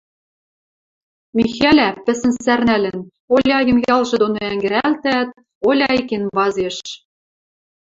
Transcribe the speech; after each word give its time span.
Михӓлӓ, 1.35 1.89
пӹсӹн 2.05 2.33
сӓрнӓлӹн, 2.43 2.99
Оляйым 3.33 3.77
ялжы 3.95 4.15
доно 4.21 4.39
ӓнгӹрӓлтӓӓт, 4.51 5.29
Оляй 5.69 5.99
кенвазеш. 6.09 6.77